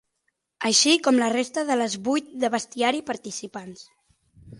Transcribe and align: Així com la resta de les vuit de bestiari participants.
Així 0.69 0.93
com 1.07 1.19
la 1.23 1.27
resta 1.33 1.63
de 1.67 1.77
les 1.81 1.97
vuit 2.07 2.31
de 2.45 2.51
bestiari 2.57 3.03
participants. 3.11 3.85